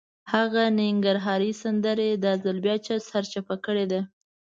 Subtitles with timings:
[0.33, 2.75] هغه ننګرهارۍ سندره یې دا ځل بیا
[3.09, 4.01] سرچپه کړې ده.